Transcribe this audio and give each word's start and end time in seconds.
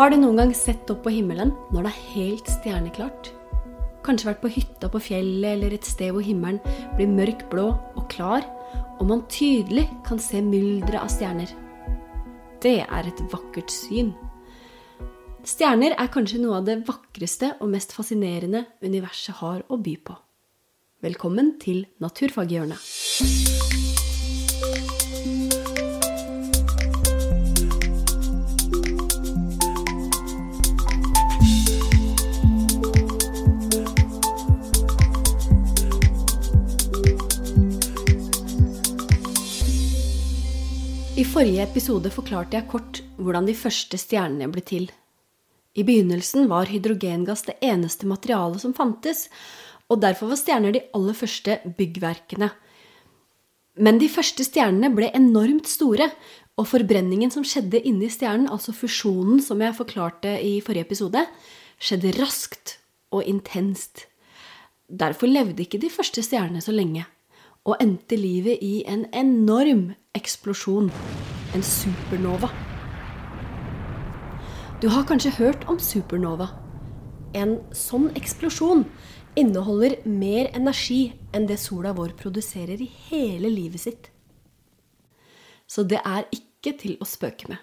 Har 0.00 0.08
du 0.08 0.14
noen 0.16 0.38
gang 0.38 0.52
sett 0.56 0.88
opp 0.88 1.02
på 1.04 1.10
himmelen 1.12 1.50
når 1.74 1.84
det 1.84 1.90
er 1.90 2.04
helt 2.14 2.46
stjerneklart? 2.48 3.26
Kanskje 4.00 4.30
vært 4.30 4.40
på 4.40 4.50
hytta 4.54 4.88
på 4.88 5.02
fjellet 5.10 5.50
eller 5.50 5.74
et 5.76 5.84
sted 5.84 6.14
hvor 6.16 6.24
himmelen 6.24 6.56
blir 6.96 7.10
mørkblå 7.12 7.66
og 7.68 8.06
klar, 8.08 8.46
og 8.96 9.04
man 9.10 9.26
tydelig 9.28 9.84
kan 10.08 10.16
se 10.16 10.40
mylderet 10.40 11.02
av 11.02 11.12
stjerner. 11.12 11.52
Det 12.64 12.78
er 12.80 13.12
et 13.12 13.22
vakkert 13.28 13.68
syn. 13.76 14.14
Stjerner 15.44 15.92
er 15.92 16.12
kanskje 16.16 16.40
noe 16.46 16.62
av 16.62 16.72
det 16.72 16.80
vakreste 16.88 17.58
og 17.60 17.68
mest 17.76 17.92
fascinerende 17.92 18.70
universet 18.80 19.36
har 19.44 19.66
å 19.68 19.82
by 19.84 19.98
på. 20.00 20.16
Velkommen 21.04 21.58
til 21.60 21.84
Naturfaghjørnet. 22.00 23.49
Forrige 41.30 41.62
episode 41.62 42.10
forklarte 42.10 42.56
jeg 42.56 42.66
kort 42.70 42.98
hvordan 43.20 43.46
de 43.46 43.52
første 43.54 43.98
stjernene 44.00 44.48
ble 44.50 44.62
til. 44.66 44.88
I 45.78 45.84
begynnelsen 45.86 46.48
var 46.50 46.66
hydrogengass 46.66 47.44
det 47.46 47.54
eneste 47.62 48.08
materialet 48.10 48.64
som 48.64 48.74
fantes, 48.74 49.28
og 49.86 50.00
derfor 50.02 50.32
var 50.32 50.40
stjerner 50.40 50.74
de 50.74 50.82
aller 50.96 51.14
første 51.14 51.60
byggverkene. 51.78 52.48
Men 53.78 54.00
de 54.02 54.08
første 54.10 54.42
stjernene 54.46 54.90
ble 54.96 55.12
enormt 55.14 55.70
store, 55.70 56.10
og 56.58 56.66
forbrenningen 56.66 57.30
som 57.30 57.46
skjedde 57.46 57.78
inni 57.86 58.10
stjernen, 58.10 58.50
altså 58.50 58.74
fusjonen 58.74 59.38
som 59.44 59.62
jeg 59.62 59.78
forklarte 59.78 60.34
i 60.42 60.58
forrige 60.64 60.88
episode, 60.88 61.22
skjedde 61.78 62.16
raskt 62.18 62.74
og 63.14 63.22
intenst. 63.22 64.08
Derfor 64.90 65.30
levde 65.30 65.62
ikke 65.62 65.78
de 65.78 65.94
første 65.94 66.26
stjernene 66.26 66.64
så 66.64 66.74
lenge 66.74 67.06
og 67.68 67.76
endte 67.82 68.16
livet 68.16 68.62
i 68.64 68.80
en 68.88 69.04
enorm 69.12 69.90
eksplosjon. 70.16 70.90
En 71.54 71.64
supernova. 71.66 72.48
Du 74.80 74.88
har 74.88 75.04
kanskje 75.04 75.34
hørt 75.36 75.66
om 75.68 75.78
supernova. 75.82 76.48
En 77.36 77.58
sånn 77.76 78.08
eksplosjon 78.16 78.86
inneholder 79.38 79.98
mer 80.08 80.48
energi 80.56 81.12
enn 81.36 81.46
det 81.46 81.60
sola 81.60 81.92
vår 81.94 82.14
produserer 82.18 82.80
i 82.80 82.88
hele 83.10 83.50
livet 83.52 83.84
sitt. 83.84 84.08
Så 85.70 85.84
det 85.86 86.00
er 86.00 86.26
ikke 86.34 86.74
til 86.80 86.96
å 86.98 87.06
spøke 87.06 87.52
med. 87.52 87.60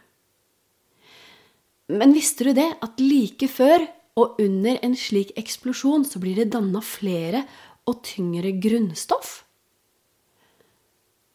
Men 1.88 2.14
visste 2.16 2.48
du 2.48 2.54
det 2.56 2.70
at 2.84 3.02
like 3.02 3.48
før 3.50 3.88
og 4.20 4.40
under 4.44 4.80
en 4.84 4.96
slik 4.98 5.34
eksplosjon 5.40 6.06
så 6.08 6.20
blir 6.20 6.40
det 6.40 6.52
danna 6.56 6.82
flere 6.84 7.46
og 7.88 8.02
tyngre 8.06 8.54
grunnstoff? 8.62 9.47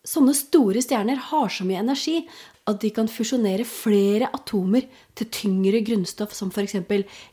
Sånne 0.02 0.32
store 0.34 0.80
stjerner 0.82 1.20
har 1.30 1.50
så 1.54 1.62
mye 1.62 1.78
energi 1.78 2.16
at 2.66 2.80
de 2.82 2.88
kan 2.94 3.06
fusjonere 3.10 3.62
flere 3.66 4.26
atomer 4.34 4.88
til 5.18 5.28
tyngre 5.30 5.78
grunnstoff 5.86 6.34
som 6.34 6.50
f.eks. 6.50 6.74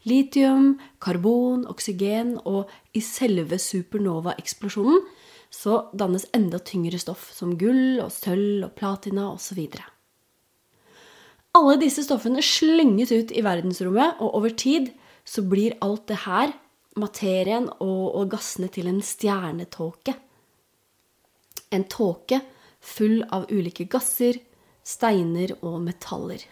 litium, 0.05 0.75
karbon, 1.01 1.63
oksygen, 1.69 2.35
og 2.45 2.69
i 2.93 3.01
selve 3.01 3.57
supernova-eksplosjonen 3.61 5.01
så 5.49 5.79
dannes 5.97 6.27
enda 6.37 6.59
tyngre 6.61 6.99
stoff 7.01 7.31
som 7.33 7.55
gull 7.57 8.03
og 8.03 8.11
sølv 8.13 8.67
og 8.67 8.75
platina 8.77 9.31
osv. 9.33 9.63
Alle 11.57 11.79
disse 11.81 12.05
stoffene 12.05 12.43
slynges 12.45 13.09
ut 13.09 13.33
i 13.33 13.41
verdensrommet, 13.45 14.21
og 14.21 14.37
over 14.37 14.53
tid 14.53 14.91
så 15.25 15.41
blir 15.41 15.77
alt 15.81 16.05
det 16.09 16.21
her, 16.27 16.53
materien 17.01 17.65
og, 17.81 18.13
og 18.13 18.29
gassene, 18.29 18.69
til 18.69 18.93
en 18.93 19.01
stjernetåke. 19.01 20.13
En 21.73 21.89
tåke 21.89 22.43
full 22.79 23.23
av 23.31 23.49
ulike 23.51 23.85
gasser, 23.91 24.39
steiner 24.83 25.53
og 25.61 25.81
metaller. 25.83 26.43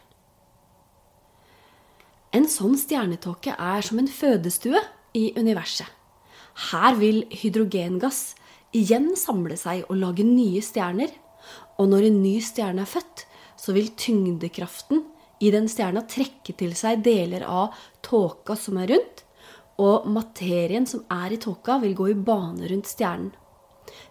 En 2.35 2.45
sånn 2.51 2.75
stjernetåke 2.77 3.55
er 3.55 3.85
som 3.85 3.99
en 4.01 4.09
fødestue 4.11 4.81
i 5.17 5.31
universet. 5.39 5.87
Her 6.71 6.97
vil 6.97 7.23
hydrogengass 7.31 8.35
igjen 8.75 9.13
samle 9.17 9.57
seg 9.59 9.85
og 9.87 9.99
lage 10.01 10.25
nye 10.27 10.61
stjerner. 10.65 11.11
Og 11.77 11.89
når 11.91 12.09
en 12.09 12.19
ny 12.23 12.37
stjerne 12.43 12.83
er 12.83 12.89
født, 12.89 13.23
så 13.57 13.73
vil 13.73 13.93
tyngdekraften 13.97 15.05
i 15.39 15.51
den 15.53 15.69
stjerna 15.69 16.03
trekke 16.09 16.55
til 16.57 16.73
seg 16.77 17.03
deler 17.05 17.45
av 17.45 17.77
tåka 18.05 18.57
som 18.57 18.79
er 18.81 18.91
rundt, 18.93 19.23
og 19.77 20.07
materien 20.09 20.87
som 20.89 21.03
er 21.13 21.35
i 21.35 21.41
tåka, 21.41 21.77
vil 21.83 21.93
gå 21.97 22.09
i 22.09 22.17
bane 22.17 22.69
rundt 22.71 22.89
stjernen. 22.89 23.29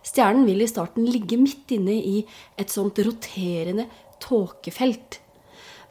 Stjernen 0.06 0.46
vil 0.48 0.64
i 0.64 0.70
starten 0.70 1.06
ligge 1.08 1.38
midt 1.40 1.76
inne 1.76 1.94
i 1.96 2.18
et 2.58 2.72
sånt 2.72 2.98
roterende 3.04 3.88
tåkefelt. 4.22 5.20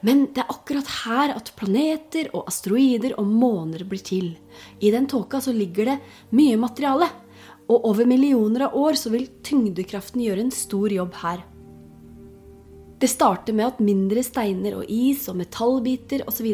Men 0.05 0.27
det 0.35 0.43
er 0.43 0.51
akkurat 0.53 0.89
her 1.05 1.33
at 1.33 1.53
planeter 1.57 2.29
og 2.35 2.49
asteroider 2.51 3.15
og 3.17 3.29
måner 3.29 3.85
blir 3.87 4.03
til. 4.05 4.33
I 4.79 4.91
den 4.93 5.07
tåka 5.09 5.41
så 5.41 5.53
ligger 5.55 5.89
det 5.89 5.97
mye 6.35 6.59
materiale. 6.61 7.09
Og 7.65 7.87
over 7.89 8.05
millioner 8.05 8.67
av 8.67 8.75
år 8.77 8.99
så 8.99 9.09
vil 9.09 9.25
tyngdekraften 9.41 10.21
gjøre 10.21 10.45
en 10.45 10.53
stor 10.53 10.93
jobb 10.93 11.17
her. 11.23 11.41
Det 13.01 13.09
starter 13.09 13.57
med 13.57 13.67
at 13.67 13.81
mindre 13.83 14.21
steiner 14.23 14.77
og 14.77 14.91
is 14.91 15.25
og 15.31 15.39
metallbiter 15.41 16.23
osv. 16.29 16.53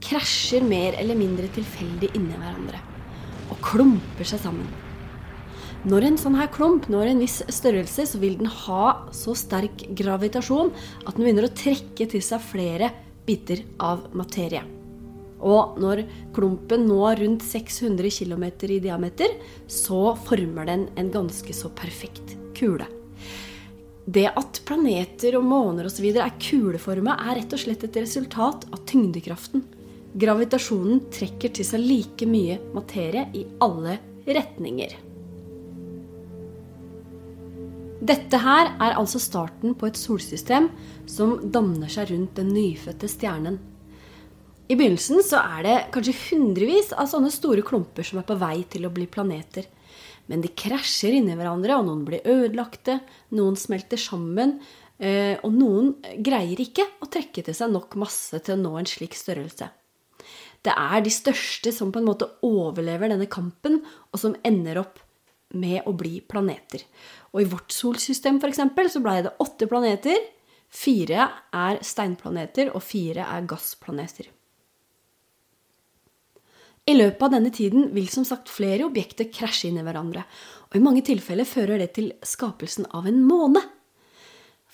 krasjer 0.00 0.64
mer 0.64 0.96
eller 0.98 1.18
mindre 1.18 1.52
tilfeldig 1.52 2.14
inni 2.16 2.40
hverandre. 2.40 2.80
Og 3.52 3.60
klumper 3.64 4.24
seg 4.24 4.40
sammen. 4.42 4.87
Når 5.86 6.08
en 6.08 6.16
sånn 6.18 6.34
her 6.34 6.48
klump 6.50 6.88
når 6.90 7.12
en 7.12 7.20
viss 7.22 7.36
størrelse, 7.54 8.02
så 8.10 8.18
vil 8.18 8.34
den 8.40 8.50
ha 8.50 9.06
så 9.14 9.34
sterk 9.38 9.84
gravitasjon 9.94 10.72
at 11.04 11.14
den 11.14 11.22
begynner 11.22 11.46
å 11.46 11.54
trekke 11.54 12.08
til 12.10 12.24
seg 12.24 12.42
flere 12.42 12.90
biter 13.28 13.62
av 13.78 14.08
materie. 14.18 14.64
Og 15.38 15.78
når 15.78 16.02
klumpen 16.34 16.88
når 16.88 17.22
rundt 17.22 17.46
600 17.46 18.10
km 18.10 18.48
i 18.66 18.80
diameter, 18.82 19.38
så 19.70 20.16
former 20.26 20.66
den 20.66 20.86
en 20.98 21.14
ganske 21.14 21.54
så 21.54 21.70
perfekt 21.70 22.34
kule. 22.58 22.88
Det 24.08 24.26
at 24.32 24.62
planeter 24.66 25.36
og 25.38 25.46
måner 25.46 25.86
osv. 25.86 26.10
er 26.10 26.38
kuleforma, 26.42 27.20
er 27.22 27.38
rett 27.38 27.54
og 27.54 27.62
slett 27.62 27.84
et 27.86 28.02
resultat 28.02 28.66
av 28.72 28.82
tyngdekraften. 28.88 29.62
Gravitasjonen 30.18 31.04
trekker 31.12 31.54
til 31.54 31.68
seg 31.68 31.84
like 31.86 32.26
mye 32.26 32.58
materie 32.74 33.28
i 33.36 33.46
alle 33.62 34.00
retninger. 34.26 35.07
Dette 37.98 38.38
her 38.38 38.68
er 38.78 38.94
altså 38.94 39.18
starten 39.18 39.74
på 39.74 39.88
et 39.88 39.98
solsystem 39.98 40.68
som 41.10 41.34
danner 41.50 41.90
seg 41.90 42.12
rundt 42.12 42.36
den 42.38 42.52
nyfødte 42.54 43.10
stjernen. 43.10 43.58
I 44.68 44.76
begynnelsen 44.76 45.24
så 45.24 45.40
er 45.40 45.64
det 45.64 45.76
kanskje 45.94 46.14
hundrevis 46.28 46.92
av 46.92 47.08
sånne 47.10 47.32
store 47.34 47.64
klumper 47.66 48.06
som 48.06 48.20
er 48.20 48.26
på 48.28 48.36
vei 48.38 48.60
til 48.70 48.86
å 48.86 48.92
bli 48.94 49.08
planeter. 49.10 49.66
Men 50.28 50.44
de 50.44 50.52
krasjer 50.52 51.16
inni 51.16 51.34
hverandre, 51.34 51.78
og 51.80 51.88
noen 51.88 52.04
blir 52.06 52.26
ødelagte, 52.28 53.00
noen 53.34 53.56
smelter 53.58 53.98
sammen, 53.98 54.58
eh, 55.00 55.40
og 55.40 55.56
noen 55.56 55.94
greier 56.22 56.60
ikke 56.60 56.84
å 57.00 57.08
trekke 57.10 57.46
til 57.48 57.56
seg 57.56 57.72
nok 57.72 57.96
masse 57.98 58.38
til 58.44 58.54
å 58.54 58.60
nå 58.60 58.76
en 58.78 58.90
slik 58.92 59.16
størrelse. 59.18 59.72
Det 60.62 60.74
er 60.76 61.02
de 61.02 61.10
største 61.10 61.72
som 61.74 61.90
på 61.90 62.02
en 62.02 62.10
måte 62.12 62.28
overlever 62.46 63.10
denne 63.10 63.26
kampen, 63.30 63.80
og 64.12 64.20
som 64.20 64.36
ender 64.46 64.84
opp 64.84 65.00
med 65.54 65.86
å 65.88 65.94
bli 65.96 66.18
planeter. 66.20 66.82
Og 67.32 67.42
i 67.42 67.48
vårt 67.48 67.72
solsystem 67.72 68.40
eksempel, 68.44 68.90
så 68.90 69.00
blei 69.04 69.20
det 69.24 69.36
åtte 69.40 69.68
planeter. 69.70 70.18
Fire 70.68 71.28
er 71.56 71.80
steinplaneter, 71.84 72.74
og 72.74 72.84
fire 72.84 73.24
er 73.24 73.46
gassplaneter. 73.48 74.28
I 76.88 76.94
løpet 76.96 77.22
av 77.22 77.32
denne 77.34 77.50
tiden 77.52 77.90
vil 77.92 78.06
som 78.08 78.24
sagt 78.24 78.48
flere 78.48 78.86
objekter 78.86 79.28
krasje 79.32 79.68
inn 79.68 79.80
i 79.80 79.84
hverandre. 79.84 80.22
Og 80.70 80.78
i 80.78 80.84
mange 80.84 81.02
tilfeller 81.04 81.48
fører 81.48 81.82
det 81.82 81.90
til 81.98 82.14
skapelsen 82.24 82.88
av 82.96 83.08
en 83.08 83.20
måne. 83.24 83.60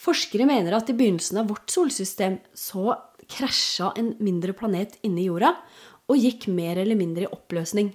Forskere 0.04 0.46
mener 0.46 0.76
at 0.76 0.90
i 0.90 0.94
begynnelsen 0.94 1.40
av 1.42 1.50
vårt 1.50 1.72
solsystem 1.74 2.38
så 2.54 2.94
krasja 3.30 3.92
en 3.98 4.12
mindre 4.22 4.54
planet 4.54 4.98
inni 5.06 5.26
jorda 5.26 5.54
og 6.10 6.20
gikk 6.20 6.46
mer 6.52 6.78
eller 6.82 6.98
mindre 6.98 7.26
i 7.26 7.32
oppløsning. 7.32 7.90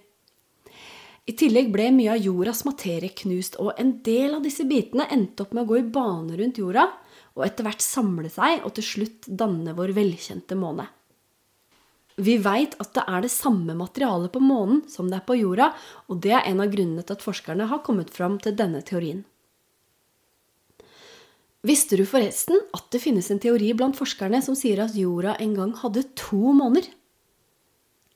I 1.30 1.36
tillegg 1.38 1.68
ble 1.70 1.92
mye 1.94 2.16
av 2.16 2.24
jordas 2.26 2.64
materie 2.66 3.14
knust, 3.22 3.60
og 3.62 3.76
en 3.78 4.00
del 4.06 4.34
av 4.34 4.42
disse 4.46 4.66
bitene 4.66 5.06
endte 5.14 5.44
opp 5.46 5.52
med 5.54 5.68
å 5.68 5.70
gå 5.70 5.78
i 5.78 5.90
bane 5.94 6.38
rundt 6.40 6.58
jorda, 6.58 6.88
og 7.38 7.44
etter 7.46 7.68
hvert 7.68 7.86
samle 7.86 8.32
seg 8.34 8.64
og 8.66 8.74
til 8.78 8.88
slutt 8.88 9.28
danne 9.42 9.76
vår 9.78 9.94
velkjente 9.98 10.58
måne. 10.58 10.88
Vi 12.20 12.36
veit 12.44 12.74
at 12.84 12.92
det 12.98 13.06
er 13.08 13.24
det 13.24 13.32
samme 13.32 13.76
materialet 13.78 14.34
på 14.34 14.42
månen 14.44 14.82
som 14.92 15.08
det 15.08 15.20
er 15.20 15.28
på 15.28 15.38
jorda, 15.40 15.70
og 16.10 16.20
det 16.24 16.34
er 16.36 16.48
en 16.50 16.64
av 16.66 16.72
grunnene 16.74 17.06
til 17.06 17.16
at 17.16 17.24
forskerne 17.24 17.70
har 17.70 17.84
kommet 17.86 18.10
fram 18.12 18.40
til 18.44 18.58
denne 18.60 18.82
teorien. 18.84 19.22
Visste 21.64 22.00
du 22.00 22.06
forresten 22.08 22.58
at 22.76 22.88
det 22.92 23.04
finnes 23.04 23.30
en 23.32 23.40
teori 23.44 23.70
blant 23.78 23.98
forskerne 24.00 24.42
som 24.44 24.56
sier 24.58 24.82
at 24.84 24.96
jorda 24.98 25.38
en 25.44 25.56
gang 25.56 25.76
hadde 25.78 26.08
to 26.18 26.56
måner? 26.56 26.88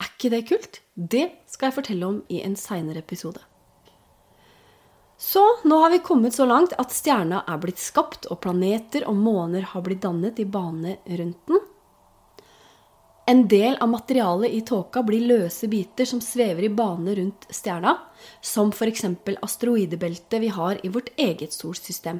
Er 0.03 0.11
ikke 0.11 0.31
det 0.33 0.43
kult? 0.49 0.81
Det 0.95 1.23
skal 1.47 1.69
jeg 1.69 1.77
fortelle 1.77 2.07
om 2.09 2.21
i 2.27 2.41
en 2.43 2.57
seinere 2.59 2.99
episode. 2.99 3.39
Så 5.15 5.41
nå 5.63 5.77
har 5.79 5.93
vi 5.93 6.01
kommet 6.03 6.35
så 6.35 6.43
langt 6.49 6.73
at 6.81 6.91
stjerna 6.91 7.45
er 7.47 7.59
blitt 7.61 7.79
skapt, 7.79 8.25
og 8.27 8.41
planeter 8.43 9.05
og 9.07 9.15
måner 9.15 9.63
har 9.69 9.83
blitt 9.85 10.01
dannet 10.03 10.41
i 10.41 10.45
bane 10.49 10.97
rundt 11.05 11.47
den. 11.47 11.61
En 13.31 13.45
del 13.47 13.77
av 13.79 13.87
materialet 13.87 14.51
i 14.51 14.59
tåka 14.67 15.05
blir 15.07 15.23
løse 15.23 15.69
biter 15.71 16.09
som 16.09 16.19
svever 16.19 16.65
i 16.67 16.73
bane 16.81 17.13
rundt 17.15 17.47
stjerna, 17.55 17.93
som 18.41 18.73
f.eks. 18.75 19.05
asteroidebeltet 19.39 20.43
vi 20.43 20.49
har 20.51 20.81
i 20.83 20.91
vårt 20.91 21.13
eget 21.15 21.55
solsystem. 21.55 22.19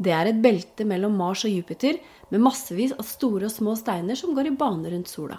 Det 0.00 0.14
er 0.16 0.30
et 0.30 0.40
belte 0.40 0.88
mellom 0.88 1.20
Mars 1.20 1.44
og 1.44 1.52
Jupiter 1.52 2.00
med 2.30 2.40
massevis 2.48 2.96
av 2.96 3.04
store 3.04 3.50
og 3.50 3.52
små 3.52 3.76
steiner 3.76 4.16
som 4.16 4.32
går 4.36 4.48
i 4.48 4.56
bane 4.56 4.94
rundt 4.94 5.12
sola. 5.12 5.36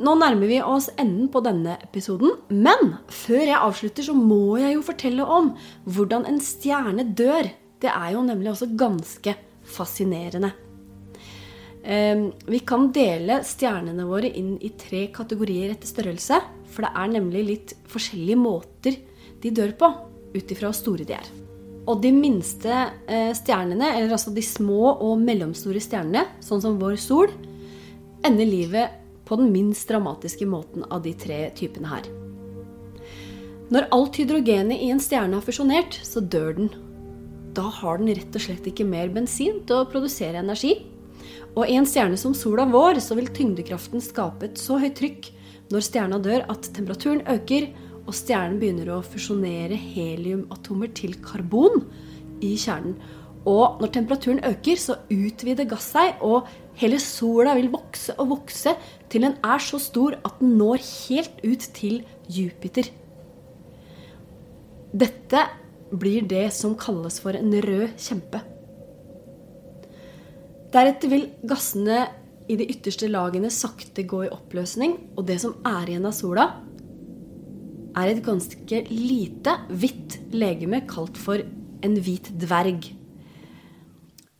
Nå 0.00 0.14
nærmer 0.18 0.50
vi 0.50 0.58
oss 0.64 0.88
enden 0.98 1.28
på 1.30 1.42
denne 1.44 1.76
episoden, 1.84 2.34
men 2.50 2.96
før 3.12 3.44
jeg 3.44 3.60
avslutter, 3.60 4.06
så 4.06 4.14
må 4.16 4.56
jeg 4.58 4.74
jo 4.76 4.84
fortelle 4.86 5.26
om 5.26 5.52
hvordan 5.84 6.26
en 6.30 6.40
stjerne 6.42 7.06
dør. 7.16 7.50
Det 7.82 7.90
er 7.92 8.14
jo 8.14 8.24
nemlig 8.26 8.50
også 8.52 8.72
ganske 8.78 9.36
fascinerende. 9.74 10.50
Ehm, 11.84 12.30
vi 12.48 12.62
kan 12.64 12.88
dele 12.96 13.42
stjernene 13.44 14.06
våre 14.08 14.30
inn 14.32 14.56
i 14.64 14.72
tre 14.80 15.06
kategorier 15.14 15.74
etter 15.74 15.90
størrelse, 15.90 16.40
for 16.72 16.86
det 16.86 16.92
er 16.96 17.14
nemlig 17.18 17.46
litt 17.50 17.74
forskjellige 17.92 18.40
måter 18.40 18.98
de 19.42 19.52
dør 19.54 19.74
på, 19.78 19.90
ut 20.34 20.54
ifra 20.54 20.70
hvor 20.70 20.78
store 20.78 21.06
de 21.06 21.18
er. 21.18 21.32
Og 21.84 22.00
de 22.00 22.10
minste 22.16 22.72
eh, 22.72 23.30
stjernene, 23.36 23.92
eller 23.98 24.16
altså 24.16 24.32
de 24.32 24.42
små 24.42 24.94
og 24.94 25.20
mellomstore 25.20 25.82
stjernene, 25.84 26.24
sånn 26.40 26.64
som 26.64 26.80
vår 26.80 26.96
sol, 26.96 27.28
ender 28.24 28.48
livet 28.48 29.03
på 29.24 29.38
den 29.40 29.52
minst 29.54 29.88
dramatiske 29.88 30.46
måten 30.48 30.84
av 30.90 31.02
de 31.04 31.14
tre 31.16 31.46
typene 31.56 31.90
her. 31.90 32.08
Når 33.72 33.88
alt 33.96 34.18
hydrogenet 34.20 34.82
i 34.84 34.90
en 34.92 35.00
stjerne 35.00 35.38
har 35.38 35.44
fusjonert, 35.44 35.96
så 36.04 36.20
dør 36.20 36.52
den. 36.58 36.68
Da 37.56 37.64
har 37.80 38.00
den 38.00 38.12
rett 38.12 38.36
og 38.36 38.44
slett 38.44 38.66
ikke 38.68 38.86
mer 38.86 39.08
bensin 39.14 39.62
til 39.64 39.80
å 39.80 39.88
produsere 39.88 40.42
energi. 40.42 40.76
Og 41.54 41.70
i 41.70 41.78
en 41.78 41.88
stjerne 41.88 42.18
som 42.20 42.34
sola 42.36 42.66
vår, 42.68 43.00
så 43.00 43.16
vil 43.16 43.30
tyngdekraften 43.32 44.02
skape 44.04 44.50
et 44.50 44.60
så 44.60 44.76
høyt 44.82 44.98
trykk 44.98 45.30
når 45.72 45.86
stjerna 45.86 46.20
dør 46.22 46.44
at 46.52 46.68
temperaturen 46.76 47.22
øker, 47.30 47.70
og 48.04 48.12
stjernen 48.12 48.58
begynner 48.60 48.90
å 48.92 49.04
fusjonere 49.06 49.78
heliumatomer 49.80 50.90
til 50.92 51.14
karbon 51.24 51.86
i 52.44 52.52
kjernen. 52.60 52.98
Og 53.48 53.80
når 53.80 53.92
temperaturen 53.94 54.42
øker, 54.44 54.76
så 54.80 54.98
utvider 55.12 55.68
gass 55.68 55.90
seg, 55.94 56.20
og 56.24 56.48
hele 56.80 56.98
sola 57.02 57.54
vil 57.58 57.70
vokse 57.72 58.16
og 58.18 58.30
vokse 58.32 58.74
til 59.12 59.26
den 59.26 59.36
er 59.44 59.62
så 59.62 59.78
stor 59.82 60.16
at 60.20 60.40
den 60.40 60.56
når 60.58 60.82
helt 60.82 61.44
ut 61.44 61.68
til 61.76 62.02
Jupiter. 62.28 62.88
Dette 64.94 65.46
blir 65.94 66.26
det 66.30 66.48
som 66.54 66.74
kalles 66.78 67.20
for 67.22 67.36
en 67.38 67.54
rød 67.64 67.94
kjempe. 68.00 68.40
Deretter 70.74 71.10
vil 71.10 71.28
gassene 71.46 72.04
i 72.50 72.56
de 72.58 72.66
ytterste 72.68 73.08
lagene 73.08 73.50
sakte 73.52 74.04
gå 74.08 74.24
i 74.26 74.32
oppløsning, 74.32 74.96
og 75.16 75.26
det 75.28 75.38
som 75.44 75.54
er 75.66 75.88
igjen 75.88 76.08
av 76.08 76.16
sola, 76.16 76.48
er 77.94 78.10
et 78.10 78.24
ganske 78.26 78.80
lite, 78.90 79.54
hvitt 79.70 80.18
legeme 80.34 80.82
kalt 80.90 81.18
for 81.20 81.38
en 81.84 81.96
hvit 82.02 82.32
dverg. 82.42 82.90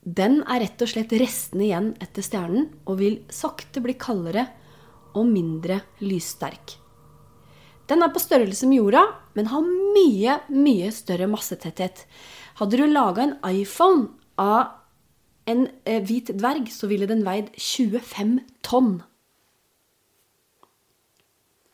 Den 0.05 0.43
er 0.45 0.61
rett 0.61 0.83
og 0.85 0.91
slett 0.91 1.13
restene 1.17 1.65
igjen 1.65 1.93
etter 2.05 2.25
stjernen 2.25 2.69
og 2.85 2.99
vil 3.01 3.23
sakte 3.33 3.81
bli 3.85 3.97
kaldere 3.97 4.47
og 5.17 5.25
mindre 5.31 5.81
lyssterk. 6.05 6.77
Den 7.89 8.05
er 8.05 8.13
på 8.13 8.21
størrelse 8.21 8.69
med 8.69 8.81
jorda, 8.81 9.03
men 9.37 9.49
har 9.53 9.65
mye, 9.65 10.39
mye 10.53 10.93
større 10.93 11.29
massetetthet. 11.29 12.05
Hadde 12.61 12.81
du 12.81 12.85
laga 12.89 13.25
en 13.25 13.35
iPhone 13.49 14.09
av 14.41 14.81
en 15.49 15.67
eh, 15.85 16.01
hvit 16.05 16.33
dverg, 16.37 16.71
så 16.73 16.89
ville 16.89 17.09
den 17.09 17.25
veid 17.25 17.51
25 17.57 18.39
tonn. 18.65 19.03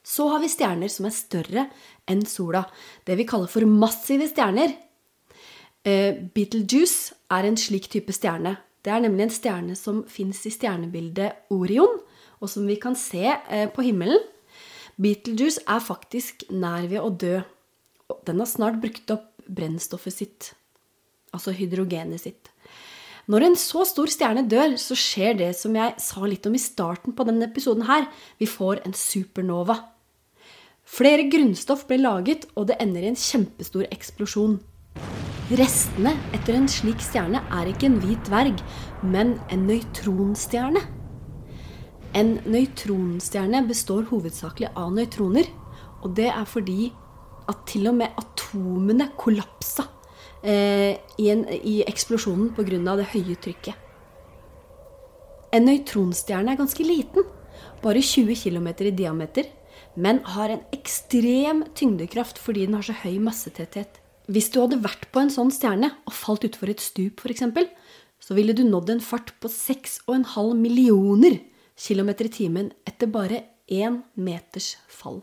Så 0.03 0.26
har 0.33 0.43
vi 0.43 0.50
stjerner 0.50 0.91
som 0.91 1.06
er 1.06 1.15
større 1.15 1.67
enn 2.11 2.25
sola. 2.26 2.65
Det 3.06 3.15
vi 3.19 3.26
kaller 3.31 3.50
for 3.50 3.67
massive 3.67 4.26
stjerner. 4.31 4.75
Eh, 5.87 6.19
Beetlejuice 6.35 7.19
er 7.31 7.47
en 7.47 7.59
slik 7.59 7.88
type 7.93 8.15
stjerne. 8.15 8.56
Det 8.85 8.93
er 8.93 9.03
nemlig 9.05 9.27
en 9.27 9.35
stjerne 9.35 9.77
som 9.77 10.03
fins 10.09 10.41
i 10.49 10.53
stjernebildet 10.55 11.50
Orion, 11.53 12.00
og 12.41 12.49
som 12.49 12.69
vi 12.69 12.79
kan 12.81 12.97
se 12.97 13.27
eh, 13.29 13.69
på 13.73 13.85
himmelen. 13.85 14.23
Beetlejuice 15.00 15.65
er 15.69 15.82
faktisk 15.85 16.47
nær 16.53 16.87
ved 16.88 17.00
å 17.00 17.11
dø. 17.12 17.41
Den 18.27 18.41
har 18.41 18.49
snart 18.49 18.81
brukt 18.82 19.12
opp 19.12 19.29
brennstoffet 19.50 20.17
sitt, 20.17 20.49
altså 21.35 21.55
hydrogenet 21.56 22.23
sitt. 22.23 22.50
Når 23.31 23.47
en 23.47 23.56
så 23.61 23.85
stor 23.87 24.11
stjerne 24.11 24.43
dør, 24.50 24.75
så 24.81 24.97
skjer 24.99 25.37
det 25.38 25.53
som 25.59 25.76
jeg 25.76 25.94
sa 26.03 26.25
litt 26.26 26.47
om 26.49 26.56
i 26.56 26.62
starten 26.62 27.15
på 27.15 27.26
denne 27.29 27.47
episoden 27.47 27.87
her. 27.87 28.09
Vi 28.41 28.49
får 28.49 28.83
en 28.87 28.97
supernova. 28.97 29.76
Flere 30.91 31.29
grunnstoff 31.31 31.85
blir 31.87 32.03
laget, 32.03 32.49
og 32.59 32.67
det 32.71 32.81
ender 32.83 33.05
i 33.05 33.12
en 33.12 33.21
kjempestor 33.21 33.87
eksplosjon. 33.93 34.59
Restene 35.50 36.12
etter 36.31 36.55
en 36.55 36.69
slik 36.70 37.00
stjerne 37.02 37.41
er 37.50 37.67
ikke 37.67 37.88
en 37.88 37.97
hvit 37.99 38.20
dverg, 38.29 38.61
men 39.02 39.32
en 39.50 39.64
nøytronstjerne. 39.67 40.82
En 42.14 42.37
nøytronstjerne 42.47 43.64
består 43.67 44.05
hovedsakelig 44.12 44.69
av 44.79 44.93
nøytroner. 44.94 45.49
Og 46.06 46.14
det 46.14 46.29
er 46.31 46.47
fordi 46.47 46.93
at 47.50 47.64
til 47.67 47.88
og 47.91 47.97
med 47.99 48.14
atomene 48.20 49.08
kollapsa 49.19 49.88
eh, 50.47 50.95
i, 51.19 51.26
en, 51.33 51.42
i 51.50 51.80
eksplosjonen 51.83 52.52
pga. 52.54 52.95
det 53.00 53.09
høye 53.11 53.35
trykket. 53.35 53.75
En 55.50 55.66
nøytronstjerne 55.66 56.54
er 56.54 56.61
ganske 56.61 56.87
liten, 56.87 57.26
bare 57.83 57.99
20 57.99 58.38
km 58.38 58.69
i 58.87 58.95
diameter, 58.95 59.50
men 59.97 60.23
har 60.23 60.54
en 60.54 60.62
ekstrem 60.73 61.64
tyngdekraft 61.75 62.38
fordi 62.38 62.69
den 62.69 62.78
har 62.78 62.87
så 62.87 62.95
høy 63.02 63.19
massetetthet. 63.19 64.00
Hvis 64.30 64.50
du 64.54 64.60
hadde 64.62 64.78
vært 64.84 65.08
på 65.10 65.22
en 65.25 65.32
sånn 65.32 65.50
stjerne 65.50 65.90
og 66.06 66.14
falt 66.14 66.44
utfor 66.46 66.70
et 66.70 66.82
stup 66.82 67.22
f.eks., 67.25 67.42
så 68.20 68.37
ville 68.37 68.54
du 68.54 68.62
nådd 68.68 68.92
en 68.94 69.02
fart 69.02 69.32
på 69.40 69.49
6,5 69.50 70.52
millioner 70.54 71.40
km 71.80 72.10
i 72.12 72.30
timen 72.30 72.70
etter 72.87 73.10
bare 73.10 73.42
én 73.66 74.02
meters 74.14 74.75
fall. 74.87 75.22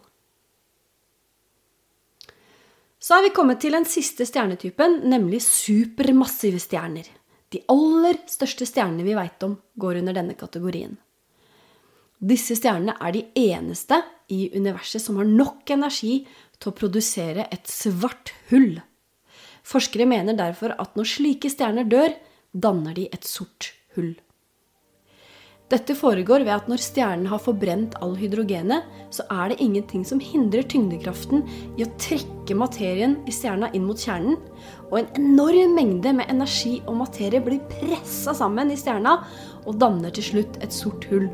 Så 2.97 3.15
er 3.15 3.27
vi 3.27 3.35
kommet 3.35 3.61
til 3.61 3.77
den 3.77 3.85
siste 3.87 4.25
stjernetypen, 4.27 5.03
nemlig 5.07 5.43
supermassive 5.45 6.59
stjerner. 6.59 7.05
De 7.53 7.61
aller 7.71 8.17
største 8.27 8.65
stjernene 8.67 9.05
vi 9.05 9.15
veit 9.15 9.43
om, 9.45 9.53
går 9.79 10.01
under 10.01 10.17
denne 10.17 10.35
kategorien. 10.35 10.97
Disse 12.17 12.57
stjernene 12.57 12.97
er 12.97 13.13
de 13.13 13.23
eneste 13.39 14.01
i 14.33 14.49
universet 14.57 15.03
som 15.03 15.21
har 15.21 15.29
nok 15.29 15.69
energi 15.71 16.25
til 16.57 16.73
å 16.73 16.75
produsere 16.75 17.45
et 17.53 17.69
svart 17.69 18.33
hull. 18.49 18.81
Forskere 19.67 20.07
mener 20.07 20.37
derfor 20.37 20.75
at 20.79 20.95
når 20.95 21.09
slike 21.17 21.51
stjerner 21.51 21.87
dør, 21.89 22.15
danner 22.55 22.95
de 22.95 23.09
et 23.11 23.27
sort 23.27 23.73
hull. 23.97 24.15
Dette 25.67 25.97
foregår 25.99 26.45
ved 26.47 26.53
at 26.53 26.69
når 26.71 26.79
stjernen 26.79 27.27
har 27.27 27.41
forbrent 27.43 27.97
all 27.99 28.13
hydrogenet, 28.15 28.85
så 29.11 29.25
er 29.27 29.51
det 29.51 29.57
ingenting 29.63 30.05
som 30.07 30.21
hindrer 30.23 30.63
tyngdekraften 30.63 31.43
i 31.75 31.83
å 31.83 31.89
trekke 31.99 32.55
materien 32.55 33.17
i 33.27 33.35
stjerna 33.35 33.67
inn 33.75 33.83
mot 33.83 33.99
kjernen, 33.99 34.39
og 34.87 35.01
en 35.01 35.11
enorm 35.19 35.75
mengde 35.75 36.15
med 36.15 36.31
energi 36.31 36.77
og 36.85 37.01
materie 37.03 37.43
blir 37.43 37.59
pressa 37.73 38.31
sammen 38.37 38.71
i 38.71 38.79
stjerna 38.79 39.19
og 39.65 39.75
danner 39.83 40.15
til 40.15 40.29
slutt 40.31 40.61
et 40.63 40.71
sort 40.71 41.09
hull. 41.11 41.27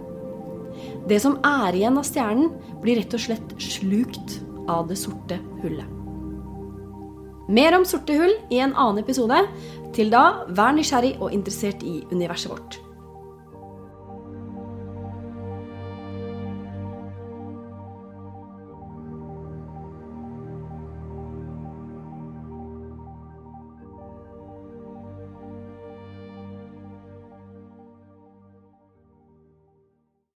Det 1.06 1.22
som 1.22 1.38
er 1.46 1.78
igjen 1.78 2.02
av 2.02 2.10
stjernen, 2.10 2.56
blir 2.82 2.98
rett 3.04 3.14
og 3.14 3.28
slett 3.28 3.60
slukt 3.62 4.40
av 4.66 4.90
det 4.90 4.98
sorte 4.98 5.38
hullet. 5.62 6.03
Mer 7.48 7.76
om 7.76 7.84
sorte 7.86 8.16
hull 8.16 8.34
i 8.50 8.62
en 8.64 8.76
annen 8.76 9.04
episode. 9.04 9.42
Til 9.94 10.10
da, 10.14 10.46
vær 10.56 10.74
nysgjerrig 10.78 11.18
og 11.20 11.34
interessert 11.36 11.84
i 11.84 12.02
universet 12.14 12.54
vårt. 12.54 12.80